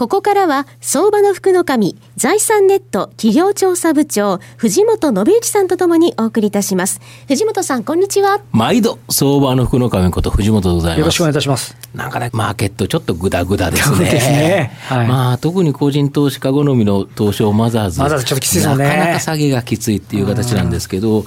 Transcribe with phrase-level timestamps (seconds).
[0.00, 7.02] ここからは、相場の福の神、財産ネット企業調査部長、藤本信之さんとともにお送りいたします。
[7.28, 8.40] 藤本さん、こんにちは。
[8.50, 11.76] 毎度相場の福の神こと藤本でございますよろしくお願いいたします。
[11.94, 21.24] なんかねマーケットちょっとグダグダですねそうですねはいまあ特に個人投資家好みの東証マザーズマザーズちょっときついですよねなかなか下げがきついっていう形なんですけど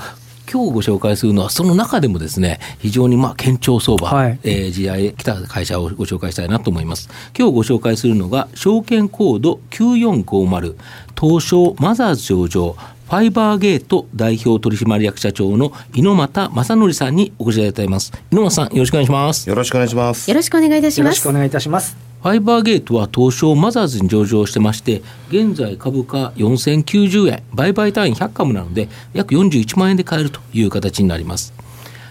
[0.53, 7.09] 今日ご紹介するのは、その中でもですね、非常にまあ堅調相場、はいえー、GI 来た会社をご紹介したいなと思います。
[7.35, 10.75] 今日ご紹介するのが、証券コード9450、
[11.20, 12.75] 東証マザーズ上場、
[13.13, 18.11] ファイバーゲート代表取締役社長の猪俣正則さんにお越しいただいています。
[18.31, 19.47] 猪俣さん、よろしくお願いします。
[19.47, 20.31] よろしくお願いします。
[20.31, 21.31] よろしくお願いいたしますよろしくお。
[21.34, 21.95] 願いいたします。
[22.23, 31.53] ファイバーゲートは東証マザーズに上場してまして、現在株価4090円、売買単位100株なので、約41万円で買えるという形になります。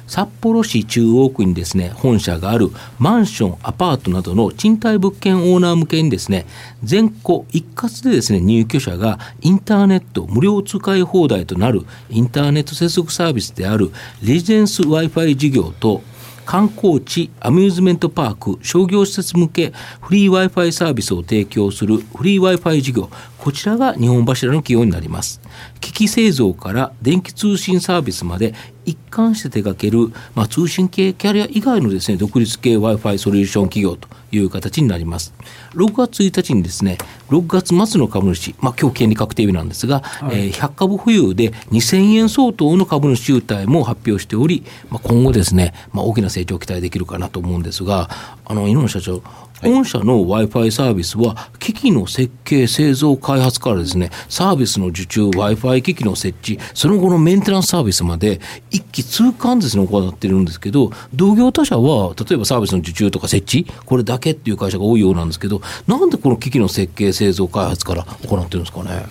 [0.06, 6.47] 札幌市中央区にですね、本社があるマンション、アパートなどの賃貸物件オーナー向けにですね、
[6.83, 13.91] 全戸一括でですね、入居者がインターネット無料使い放題となるインターネット接続サービスである
[14.23, 16.03] レジデンス Wi-Fi 事業と
[16.45, 25.41] 観光地、アミューズメントパーク、商業施設向けフリー Wi-Fi サービスを提供するフリー Wi-Fi 事業、こちらが日本柱の企業になります。
[25.83, 35.34] 機器製造から電気通信サービスまで一貫して手掛ける、まあ、通信系キャリア以外のですね、独立系 Wi-Fi ソリューション企業という形になります。
[35.74, 48.08] 6月1日にですね、6月末の株主、まあ、今日権利確定日なんですが、えー100株保有で2000円相当の株主優待も発表しており、まあ、今後ですね、まあ、大きな成長を期待できるかなと思うんですが、
[48.45, 49.23] あの、井上社長、
[49.62, 58.40] 御社の Wi-Fi サービスは、機器の設計、製造、開発からですね、サービスの受注、Wi-Fi 機器の設置、その後のメンテナンスサービスまで、
[58.70, 69.06] 一気通貫ですね、行ってるんですけど、同業他社は、例えばサービスの受注とか設置、これだけっていう会社が多いようなんですけど、なんでこの機器の設計、製造、開発から行ってるんですかね？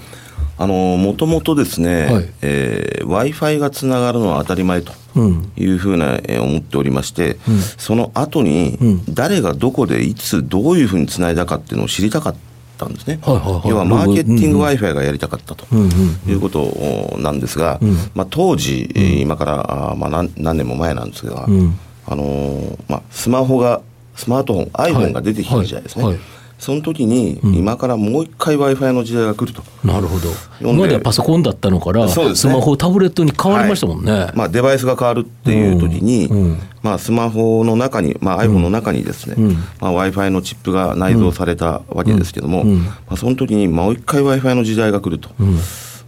[0.62, 2.30] あのもともとですね、はい。
[2.44, 5.52] えー Wi-Fi がつながるのは当たり前とうん。
[5.58, 7.38] いうふうな、えー思っておりまして、
[7.80, 9.02] その後に、うん。
[9.14, 12.36] 誰がどこでいつどういうふうにつないだかっていうのを知りたかっ
[12.78, 13.20] たんですね。
[13.24, 13.70] はいはいはい。
[13.70, 14.62] 要はマーケティングうんうん。
[14.68, 15.66] Wi-Fi がやりたかったと。
[15.72, 17.86] うんうんいうことなんですが、ん。
[18.14, 21.76] まあ、当時、えー今からあーまあ何何年も前なんですが、うん。
[22.06, 23.82] あのーまあ、スマホが
[24.16, 26.14] スマートフォン iPhone が出てきた時代ですね、はい。
[26.14, 26.24] はい
[26.62, 30.30] その時に、今からもう一回 w i f i の時代が来ると、なるほど。
[30.62, 32.36] 今まではパソコンだったのから、ね。
[32.36, 34.28] スマホ、タブレットに変わりましたもんね。
[34.36, 36.38] まあ、デバイスが変わるっていう時に、うん。
[36.38, 36.60] うん。
[36.84, 39.54] まあ、スマホの中に、まあ、iPhone の中にですね、うん。
[39.80, 42.84] まあ、w i f i のチップが内蔵されたわけですけども、うん。
[42.84, 45.32] まあ、その時にもう一回 w i f i の時代が来ると、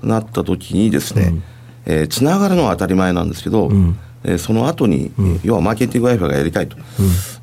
[0.03, 1.33] なった時にですね、
[1.87, 3.97] えーつながるのは当たり前なんですけど、ん。
[4.23, 5.11] えーその後に、
[5.43, 6.77] 要はマーケティング Wi-Fi がやりたいと、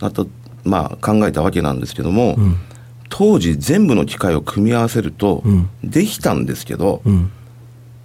[0.00, 0.24] なった
[0.62, 2.36] まあ、考えたわけなんですけども、
[3.20, 5.68] 当時全部の機械を組み合わせると、ん。
[5.84, 7.30] できたんですけど、うん。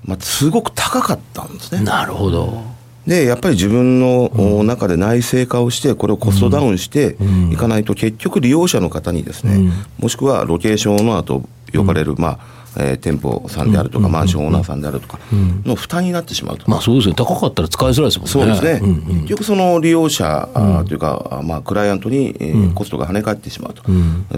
[0.03, 1.85] まあ、すごく高かったんですね。
[1.85, 2.61] なるほど。
[3.07, 7.15] でやっぱり自分のお中で内製化をして、これをコストダウンして
[7.49, 9.71] いかないと、結局、利用者の方にですね、うん。
[9.99, 15.19] もしくはロケーションオーナーと呼ばれる、まあえー店舗さんであるとか、マンションオーナーさんであるとか
[15.65, 16.69] の負担になってしまうと。
[16.69, 17.15] まあそうですね。
[17.15, 18.31] 高かったら使いづらいですもんね。
[18.31, 19.15] そうですね、んうん。
[19.21, 20.49] 結局、その利用者、
[20.87, 23.83] というか、あまあ、クライアントに、えーコストが跳ね返ってしまうと、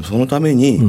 [0.03, 0.79] そのために、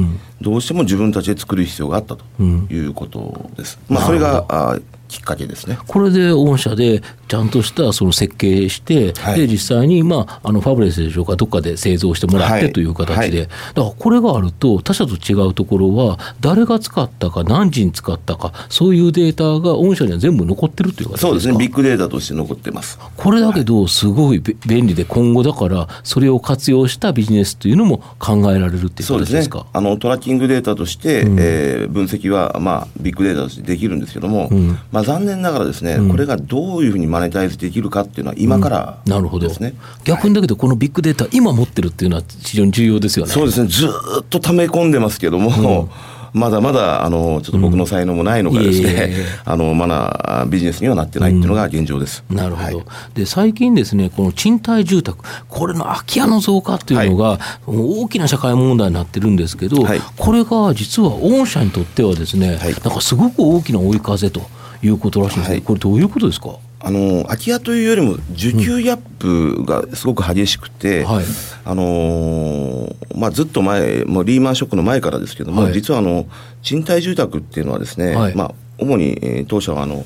[0.41, 3.79] どうしても自分たちで作る必要があったということです。
[3.89, 5.77] まあ、それがあーきっかけですね。
[5.87, 9.39] これで御社でちゃんとしたその設計して、はい。
[9.41, 12.61] で実際に、まあ、あのファブレスでしょうか、どっかで製造してもらっはい。
[12.61, 13.31] てという形で、はい。
[13.33, 21.27] だからこれがあると、他社と違うところは、誰が使ったか、何時に使ったか、そういうデータが御社には全部残ってるという形ですか？
[21.27, 22.99] そうですね、ビッグデータとして残ってます。
[23.17, 29.65] これだけど、すごいべ便利で、今後だから、それを活用したビジネスというのも考えられるっていうそうですね形ですか。
[29.73, 34.49] あのトラッキングデータとして、えー分析は、まあ、ビッグデータとしてできるんですけども、
[34.91, 39.47] まあ、残念ながらですね、これがどういうふうにマネタイズできるかっていうのは今からなるほど。
[39.47, 39.73] ですね。
[40.03, 43.31] 逆にだけど、このビッグデータ、今持ってるっていうのは非常に重要ですよね。
[43.31, 45.89] そうですね、ずーっと溜め込んでますけども、
[46.33, 49.13] まだまだあのちょっと僕の才能もないのかですね、
[49.45, 52.23] あのまだビジネスにはなってないっていうのが現状です。
[52.29, 52.85] なるほど、はい。
[53.15, 60.01] で最近ですね、この賃貸住宅、これの空き家の増加っていうのが、大きな社会問題になってるんですけど、はい。
[60.17, 62.73] これが実は御社にとってはですね、はい。
[62.83, 64.41] なんかすごく大きな追い風と
[64.81, 65.61] いうことらしいんですけど、はい。
[65.63, 66.57] これ、どういうことですか？
[66.81, 71.25] あの空き家というよりも需給ギャップがすごく激しくて、はい。
[71.65, 75.73] あのーまあ、ずっと前、もうリーマンショックの前からですけども、はい。
[75.73, 76.25] 実はあの
[76.61, 78.35] 賃貸住宅っていうのはですね、はい。
[78.35, 80.05] まあ、主に、えー当社はあの、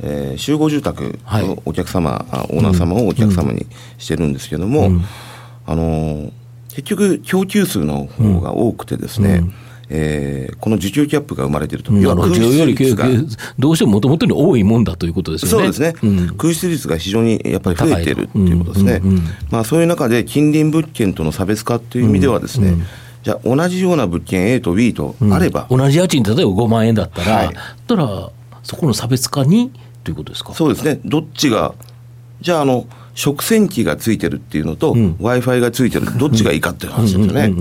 [0.00, 1.46] えー集合住宅はい。
[1.46, 3.66] のお客様、あオーナー様をお客様に
[3.98, 4.90] してるんですけども、
[5.66, 6.32] あのー
[6.70, 9.44] 結局供給数の方が多くてですね、
[9.88, 11.92] えーこの需給ギャップが生まれていると。
[11.92, 13.06] 要は空室率が
[13.58, 15.72] どうしてももともとに多いもんだということですよね。
[15.72, 19.00] そうですね、ん空室率が非常にやっぱり増えているっていうことですね、高い。
[19.02, 19.24] とうんうんうん。
[19.50, 22.76] まあ、そういう中で近隣物件との差別化っていう意味ではですね、
[23.22, 27.54] じゃあ同じような物件 A と B とあれば、同じ家賃例えば5万円だったら、はい。
[27.54, 28.30] だったら
[28.62, 29.70] そこの差別化に
[30.02, 30.54] ということですか？
[30.54, 31.00] そうですね。
[31.04, 31.74] どっちが
[32.40, 37.54] じゃああの食洗機がついてるっていうのと、w i f i がついてるどっちがいいかっていう話ですよね。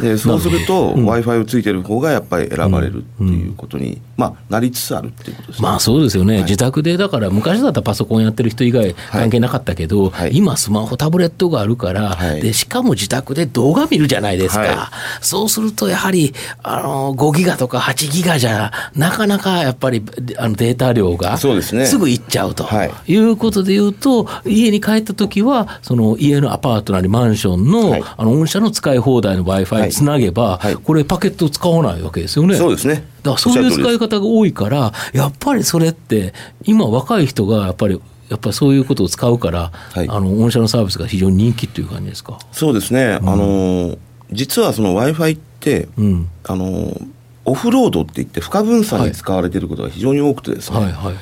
[0.00, 5.62] でそうすると、w i f i をついてる方がやっぱり選ばれるっていうことに、まあ、なりつつあるっていうことですね。
[5.62, 10.36] まあそうですよね、自宅でだから昔だったらパソコンやってる人以外関係なかったけど、はい。
[10.36, 12.42] 今スマホタブレットがあるから、はい。
[12.42, 20.04] でしかも自宅で動画見るじゃないですか、はそうするとやはりあの5ギガとか8ギガじゃなかなかやっぱり
[20.36, 21.86] あのデータ量がそうですね。
[21.86, 23.12] すぐいっちゃうと、はい。
[23.12, 28.02] い、うことで言うと家に帰った時はその家のアパートなりマンションの,、はい。
[28.04, 29.92] あの御社の使い放題の w i f i はい。
[29.92, 30.76] つなげば、はい。
[30.76, 32.56] これパケットを使わないわけですよね。
[32.56, 36.32] そうですねだからそういう使い方が多いから、やっぱりそれって、
[36.64, 40.08] 今、若い人がやっぱり、やっぱりそういうことを使うから、はい。
[40.08, 42.38] あの御社のサービスが非常に人気っていう感じですか？
[42.52, 43.98] そうですね、あのー
[44.32, 47.06] 実はその w i f i って、うん、あのー
[47.46, 51.14] オフロードって言って、不可分散に使われていることが非常に多くてですね、はいはい。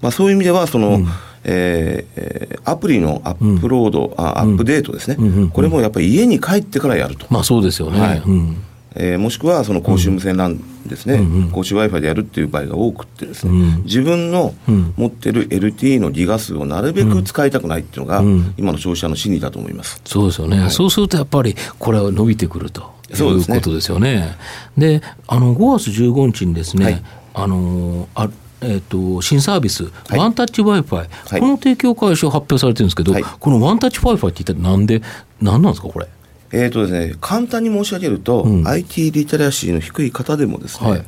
[0.00, 1.00] まあ、そういう意味ではその、
[1.44, 5.26] えーえーアプリのアップロード、あアップデートですね、うん。
[5.26, 5.50] うん。
[5.50, 8.00] これもやっぱり家に帰ってからやると、まあそうですよね。
[8.00, 8.22] はい。
[8.24, 8.56] うん
[8.94, 13.82] えーもしくはその公衆無線 LAN ですね、うんうん公衆 w i f i でやるっていう場合が多くってですね、うん。
[13.84, 14.94] 自分のうん。
[14.96, 18.54] 持ってる LTE のギガ数をなるべく使いたくないっていうのが、うん。
[18.56, 20.00] 今の消費者の心理だと思います。
[20.04, 20.70] そうですよね、はい。
[20.70, 24.36] そうするとやっぱりこれは伸びてくるといそうことですよね。
[24.76, 27.02] であの5月15日にですね、はい。
[27.34, 28.28] あのあ
[28.64, 30.16] えー、と新サービス、い。
[30.16, 31.40] ワンタッチ w i f i、はい。
[31.40, 33.24] この提供開始を発表されてるんですけど、はい。
[33.24, 35.02] このワンタッチ w i f i って一体なんで、
[35.40, 36.06] なんなんですか、これ？
[36.52, 38.68] えーとですね、簡単に申し上げると、うん。
[38.68, 41.04] IT リテラシーの低い方でもですね、はい。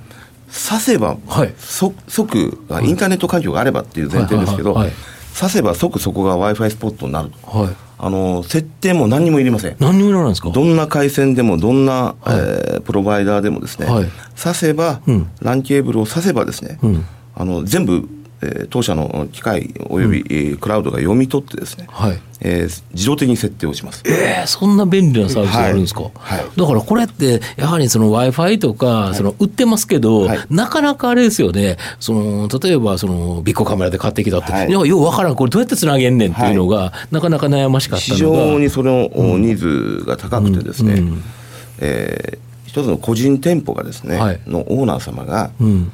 [0.68, 1.54] 刺せば、はい。
[1.58, 4.92] そ即あインターネット環境があればっていう前提ですけど、はいはい。
[4.92, 4.96] はい。
[5.38, 7.30] 刺せば即そこが w i f i スポットになる。
[7.30, 9.76] とはい、あの設定も何にもいりません。
[9.80, 10.50] 何にもいらないんですか？
[10.50, 14.06] どんな回線でもどんな、えープロバイダーでもですね、はい。
[14.40, 15.28] 刺せば、うん。
[15.42, 17.04] LAN ケーブルを刺せばですね、うん。
[17.34, 18.08] あの全部、
[18.44, 22.20] えー当社の機械および、えークラウドが読み取ってですね、はい。
[22.40, 24.02] えー自動的に設定をします。
[24.06, 26.38] えー、そんな便利なサービスがあるんですか、はい。
[26.38, 26.46] はい。
[26.56, 30.38] だからこれってやはりその w i f i とかその売ってますけど、はい。
[30.50, 31.76] なかなかあれですよね。
[32.00, 34.70] その例えばそのビッグカメラで買ってきたって、はい。
[34.70, 35.34] ようわからん。
[35.34, 38.38] これどうやってつなげんねんっていうのが、なかなか悩ましかった非のが。
[38.38, 39.08] 常にその、
[39.38, 41.22] ニーズが高くてですね、うん。
[41.80, 44.40] えー一つの個人店舗がですね、はい。
[44.48, 45.92] のオーナー様が、うん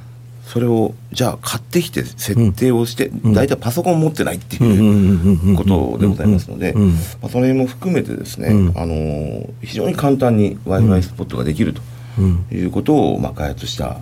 [0.52, 8.72] それをじゃあ買ってきて設定をして、大体パソコン持ってないってうんうんうんうんいうことでございますので、うんまあ、それも含めてですね、うん。
[8.76, 11.80] あのー非常に簡単に w i f i スポットができると
[12.18, 12.44] うん。
[12.50, 13.98] いうことを、まあ、開発した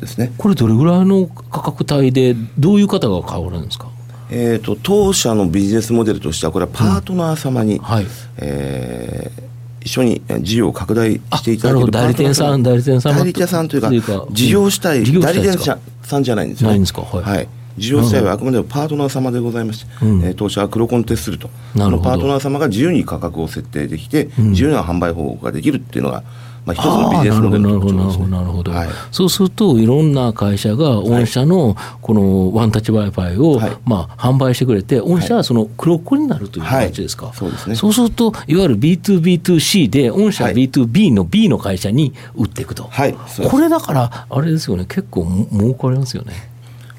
[0.00, 0.32] ですね。
[0.38, 3.88] これどれぐらいの価格帯でどういう方が買われるんですか？
[4.32, 8.06] えー、と当社のビジネスモデルとしてはこれはパートナー様に、はい。
[8.38, 9.49] えー
[9.82, 17.02] 一緒にえー事業を拡大していただける代理店さん代理店様代理店さんというか事業主体事業主体代理店さんじゃないんですよ、ね、ないんですか？
[17.02, 17.48] はい。
[17.78, 20.22] 事業主体はあくまでもパートナー様でございまして、うん。
[20.22, 21.48] えー当社は黒コンテすると。
[21.74, 24.50] そのパートナー様が自由に価格を設定できて、ん。
[24.50, 26.24] 自由な販売方法ができるっていうのが、
[26.64, 28.88] まあ、一つのビジネスモデルあーなるほどなるほどの特徴ですねなるほど、はい。
[29.10, 33.76] そうするといろんな会社が御社のこのワンタッチ w i f i を、はい。
[33.84, 37.74] まあ、販売してくれて御社はその黒子になるというはい形ですか、そうですね。
[37.76, 40.68] そうするといわゆる B2B2C で御社ははい。
[40.68, 43.14] B2B の B の会社に売っていくと、はい。
[43.48, 44.84] これだからあれですよね。
[44.86, 46.49] 結構も儲かりますよね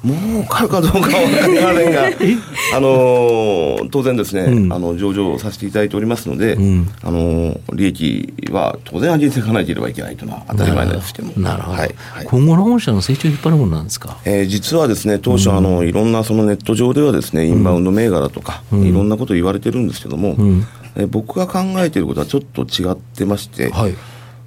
[0.04, 2.06] 儲かるかどうかは分かりませんが、
[2.76, 4.72] あのー当然ですね、うん。
[4.72, 6.88] あの上場させていただいておりますので、うん。
[7.02, 11.34] あのー利益は当然上げていかなければいけないというのは当たり前なんですけども。
[11.36, 11.94] なるほど、はい。
[11.98, 12.26] はい。
[12.26, 14.18] 今後の御社の成長を引っ張るものなんですか？
[14.24, 18.82] えー実はですね当初、あのいろんなそのネット上ではですねインバウンド銘柄とか、うん。
[18.84, 20.66] いろんなこと言われてるんですけども、ん。
[20.96, 23.94] えー僕が考えていることはちょっと違ってまして、はい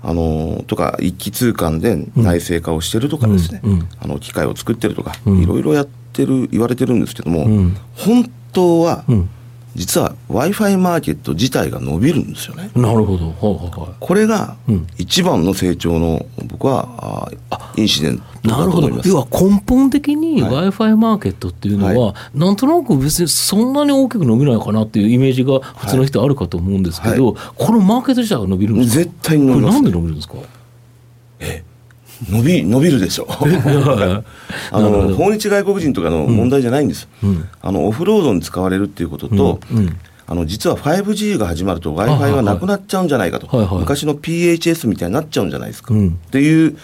[0.07, 3.89] あのとか一気通貫で内製化をしてるとかですね、うんうん。
[3.99, 5.41] あの機械を作ってるとか、うん。
[5.41, 7.77] いろいろやってる言われてるんですけども、うん。
[7.95, 9.29] 本当は、うん
[9.75, 12.71] 実は w i f i マーケット自体が伸びるんですよね。
[12.75, 13.25] なるほど。
[13.27, 13.95] はいはいはい。
[13.99, 14.87] これがうん。
[14.97, 18.89] 一番の成長の僕はあインシデントなるほど。
[19.03, 20.51] 要は根本的にはい。
[20.51, 29.03] W i f i マーケットっていうのは、はなんとなく別にそんなに大きく伸びないかなっていうイメージが普通の人あるかと思うんですけど、このマーケット自体が伸びるんですか？
[29.03, 29.77] 絶対に伸びます。
[29.79, 30.35] これなんで伸びるんですか？
[32.29, 33.25] 伸び、伸びるでしょ。
[33.25, 33.27] う。
[34.71, 35.15] あの、ど。
[35.15, 37.07] 訪日外国人とかの問題じゃないんです。
[37.23, 37.45] うん。
[37.61, 39.77] あの、オフロードに使われるっていうことと、うん。
[39.77, 39.97] うん。
[40.27, 43.47] あの、実は 5G が始まると Wi-Fi がなくなっちゃうんじゃないかと。
[43.55, 43.79] はいはい。
[43.79, 45.93] 昔の PHS みたいになっちゃうんじゃないですか。
[45.93, 46.07] うん。
[46.09, 46.75] っていう、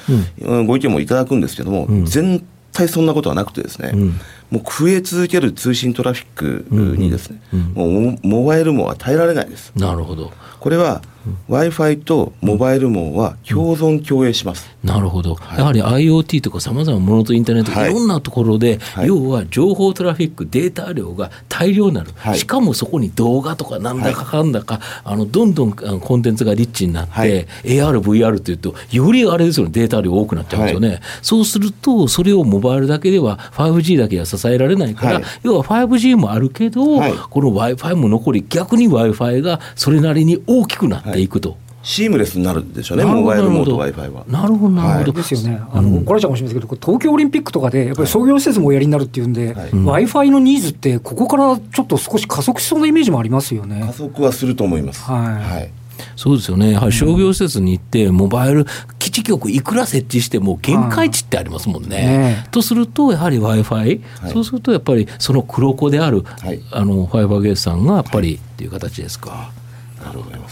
[0.42, 0.68] うん。
[0.68, 2.06] ご意見もいただくんですけども、ん。
[2.06, 4.20] 絶対そんなことはなくてですね、ん。
[4.52, 6.66] もう増え続ける通信トラフィック
[6.98, 7.60] にですね、うん。
[7.74, 9.72] もうモモバイル網は耐えられないです。
[9.76, 10.32] なるほど。
[10.60, 11.02] これは
[11.50, 14.70] Wi-Fi とモバイル網は共存共栄します。
[14.84, 17.92] なるほど、やはり IoT とかさまざまなものとインターネット、はい。
[17.92, 19.08] い、ろんなところで、はい。
[19.08, 22.40] 要は情報トラフィック、データ量が大量になる、はい。
[22.40, 27.46] しかもそこに動画とかなんだかかんだか、あのどんどんコンテンツがリッチになって、はい。
[27.64, 35.24] AR、VR っていうと、よりあれですよね、データ量多くなっちゃうんですよね、そうすると、それをモバイルだけでは、5G だけでは支えられないから、はい。
[35.44, 37.14] 要は 5G もあるけど、はい。
[37.14, 41.28] この w i f i も残り、逆に w i f i がそれなりに大きくなってい。
[41.28, 41.58] くと。
[41.84, 44.26] シームレスになるでしょうね、なるほどモバイル網となる Wi-Fi は。
[44.28, 45.12] なるほど、なるほど。
[45.14, 49.70] ですよね、あの怒られちゃうかもしれないですけど、東京オリンピックとかで、やっぱり商業施設もおやりになるっていうんで、はい。
[49.72, 53.92] W i f i のニーズって、ここからちょっと少し加速しそうなイメージもありますよ加ね。
[53.94, 55.02] 速はすると思います。
[55.04, 55.72] はい。
[56.16, 58.66] そうですよね、やはり商業施設に行って、モバイル
[59.00, 61.90] 基地局いくら設置しても限界値ってありますもんね。
[61.90, 64.32] ねとすると、やはり w i f i、はい。
[64.32, 66.62] そうするとやっぱりその黒子である、はい。
[66.72, 69.52] あのファイバーゲートさんがやっぱりっていう形ですか。
[70.04, 70.38] なるほど。
[70.38, 70.48] ま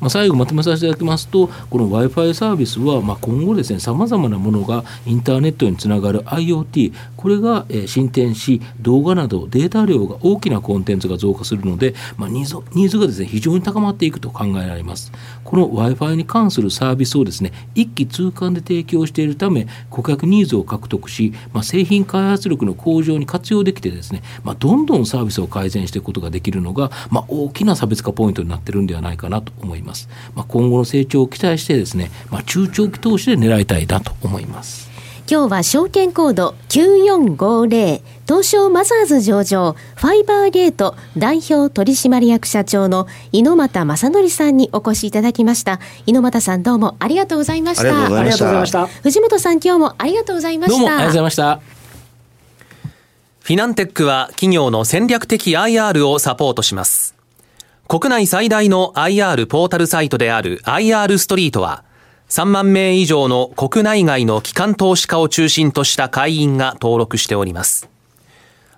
[0.00, 6.92] まあ、最後まとめさせていただきますと、この w i f i サービスは、まあ、今後ですね、さまざまなものがインターネットにつながる IoT、
[7.26, 15.10] これが、え進展し、動画などデータ量が大きなコンテンツが増加するので、まあ、ニーズニーズがですね、非常に高まっていくと考えられます。
[15.42, 30.08] この w i f i に関するサービスをですね、一気通貫で提供しているため、顧客ニーズを獲得し、まあ、製品開発力の向上に活用できてですね、まあ、どんどんサービスを改善していくことができるのが、まあ、大きな差別化ポイントになってるんではないかなと思います。
[30.36, 34.94] まあ、今後の成長を期待してですね、まあ、中長期投資で狙いたいなと思います。
[35.28, 48.86] 今日は証券コード9450東証マザーズ上場ファイバーゲート代表取締役社長の猪俣正則さんにお越しいただきました猪俣さんどうもありがとうございましたありがとうございありがとうございました。
[48.86, 51.60] 藤本さん今日もありがとうございましたどうもありがとうございました。
[53.40, 57.16] フィナンテックは企業の戦略的 IR をサポートします。
[57.88, 61.84] 国内最大の IR ポータルサイトである IR ストリートは、
[62.28, 67.88] 3万名以上の国内外の機関投資家を中心とした会員が登録しております。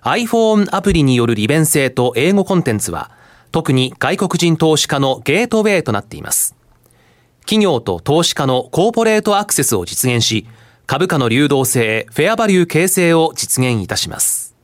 [0.01, 3.11] iPhone アプリによる利便性と英語コンテンツは、
[3.51, 6.55] 特に外国人投資家のゲートウェイとなっています。
[7.41, 10.47] 企業と投資家のコーポレートアクセスを実現し、
[10.85, 14.55] 株価の流動性、フェアバリュー形成を実現いたします。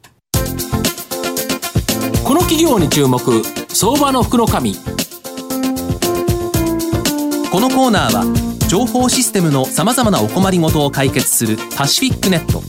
[2.23, 3.19] この企業に注目、
[3.69, 4.75] 相場の福の神。
[7.51, 12.61] このコーナーは情報システムのさまざまなお困りごとを解決するパシフィックネット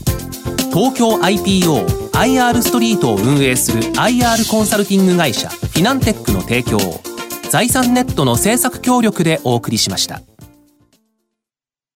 [0.69, 7.01] 東京 IPO IR ストリートを運営する IR コンサルティング会社フィナンテックの提供を
[7.49, 10.21] 財産ネットの政策協力でお送りしました。